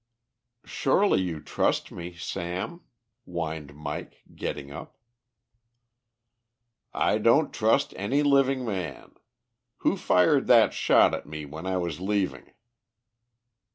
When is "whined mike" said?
3.25-4.23